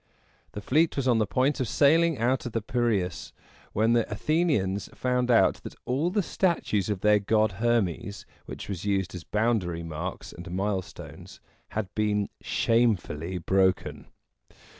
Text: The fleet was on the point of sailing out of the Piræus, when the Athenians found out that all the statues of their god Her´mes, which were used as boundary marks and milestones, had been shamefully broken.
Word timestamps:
The 0.53 0.61
fleet 0.61 0.95
was 0.95 1.07
on 1.07 1.19
the 1.19 1.27
point 1.27 1.59
of 1.59 1.67
sailing 1.67 2.17
out 2.17 2.47
of 2.47 2.53
the 2.53 2.61
Piræus, 2.63 3.33
when 3.71 3.93
the 3.93 4.11
Athenians 4.11 4.89
found 4.95 5.29
out 5.29 5.57
that 5.61 5.75
all 5.85 6.09
the 6.09 6.23
statues 6.23 6.89
of 6.89 7.01
their 7.01 7.19
god 7.19 7.57
Her´mes, 7.59 8.25
which 8.47 8.67
were 8.67 8.73
used 8.73 9.13
as 9.13 9.23
boundary 9.23 9.83
marks 9.83 10.33
and 10.33 10.49
milestones, 10.49 11.39
had 11.77 11.93
been 11.93 12.29
shamefully 12.41 13.37
broken. 13.37 14.07